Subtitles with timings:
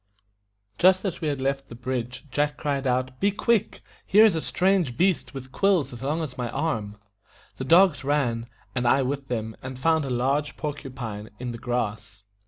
[0.79, 3.83] Just as we had left the bridge, Jack cried out, "Be quick!
[4.03, 6.97] here is a strange beast with quills as long as my arm."
[7.57, 11.51] The dogs ran, and I with them, and found a large POR CU PINE, in
[11.51, 12.23] the grass.